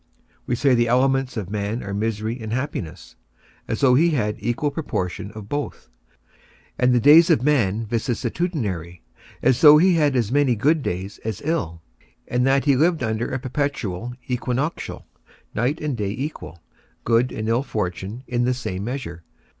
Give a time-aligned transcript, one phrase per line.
[0.47, 3.15] We say the elements of man are misery and happiness,
[3.67, 5.89] as though he had an equal proportion of both,
[6.79, 9.01] and the days of man vicissitudinary,
[9.43, 11.83] as though he had as many good days as ill,
[12.27, 15.05] and that he lived under a perpetual equinoctial,
[15.53, 16.63] night and day equal,
[17.03, 19.21] good and ill fortune in the same measure.